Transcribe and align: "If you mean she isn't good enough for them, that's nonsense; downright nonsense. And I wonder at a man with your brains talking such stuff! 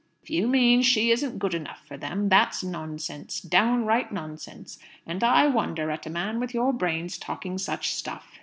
"If 0.23 0.31
you 0.31 0.47
mean 0.47 0.81
she 0.81 1.11
isn't 1.11 1.37
good 1.37 1.53
enough 1.53 1.85
for 1.85 1.95
them, 1.95 2.27
that's 2.27 2.63
nonsense; 2.63 3.39
downright 3.39 4.11
nonsense. 4.11 4.79
And 5.05 5.23
I 5.23 5.45
wonder 5.45 5.91
at 5.91 6.07
a 6.07 6.09
man 6.09 6.39
with 6.39 6.55
your 6.55 6.73
brains 6.73 7.19
talking 7.19 7.59
such 7.59 7.93
stuff! 7.93 8.39